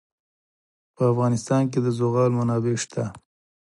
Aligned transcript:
په 0.95 1.01
افغانستان 1.11 1.63
کې 1.71 1.79
د 1.81 1.87
زغال 1.97 2.31
منابع 2.39 2.75
شته. 2.83 3.03